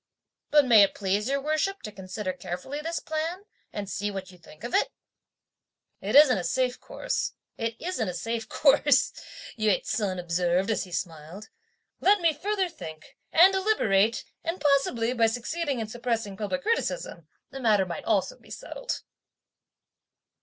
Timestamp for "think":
4.39-4.63, 12.67-13.15